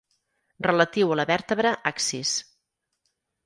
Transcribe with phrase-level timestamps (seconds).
[0.67, 2.35] Relatiu a la vèrtebra axis.